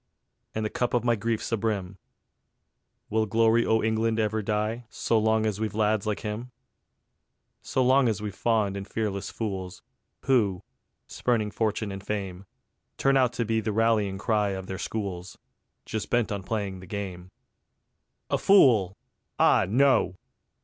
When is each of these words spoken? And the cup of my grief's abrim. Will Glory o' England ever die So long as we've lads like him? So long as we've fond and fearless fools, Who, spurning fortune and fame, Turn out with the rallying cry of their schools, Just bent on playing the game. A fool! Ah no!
And 0.55 0.65
the 0.65 0.71
cup 0.71 0.95
of 0.95 1.03
my 1.03 1.15
grief's 1.15 1.51
abrim. 1.51 1.97
Will 3.11 3.27
Glory 3.27 3.67
o' 3.67 3.83
England 3.83 4.17
ever 4.17 4.41
die 4.41 4.87
So 4.89 5.19
long 5.19 5.45
as 5.45 5.59
we've 5.59 5.75
lads 5.75 6.07
like 6.07 6.21
him? 6.21 6.49
So 7.61 7.83
long 7.83 8.09
as 8.09 8.19
we've 8.19 8.33
fond 8.33 8.75
and 8.75 8.87
fearless 8.87 9.29
fools, 9.29 9.83
Who, 10.21 10.63
spurning 11.05 11.51
fortune 11.51 11.91
and 11.91 12.03
fame, 12.03 12.45
Turn 12.97 13.15
out 13.15 13.37
with 13.37 13.63
the 13.63 13.71
rallying 13.71 14.17
cry 14.17 14.49
of 14.57 14.65
their 14.65 14.79
schools, 14.79 15.37
Just 15.85 16.09
bent 16.09 16.31
on 16.31 16.41
playing 16.41 16.79
the 16.79 16.87
game. 16.87 17.29
A 18.31 18.39
fool! 18.39 18.97
Ah 19.37 19.67
no! 19.69 20.15